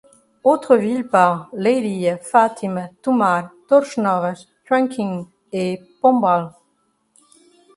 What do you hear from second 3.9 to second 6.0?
Novas, Trunking et